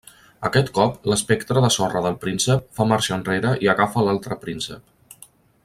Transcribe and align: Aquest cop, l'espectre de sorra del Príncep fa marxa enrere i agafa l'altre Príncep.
Aquest 0.47 0.69
cop, 0.77 0.95
l'espectre 1.11 1.63
de 1.65 1.69
sorra 1.75 2.01
del 2.05 2.17
Príncep 2.23 2.65
fa 2.79 2.89
marxa 2.93 3.15
enrere 3.19 3.53
i 3.67 3.71
agafa 3.75 4.07
l'altre 4.09 4.39
Príncep. 4.47 5.25